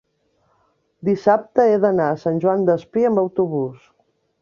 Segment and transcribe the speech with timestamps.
[1.09, 3.89] dissabte he d'anar a Sant Joan Despí amb autobús.